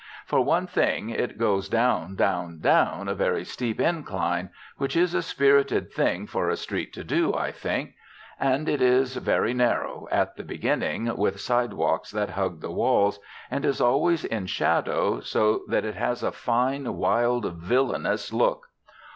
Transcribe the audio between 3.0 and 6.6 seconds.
a very steep incline; which is a spirited thing for a